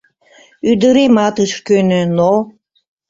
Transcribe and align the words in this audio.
Ӱдыремат 0.69 1.35
ыш 1.45 1.53
кӧнӧ, 1.67 2.01
но... 2.17 2.31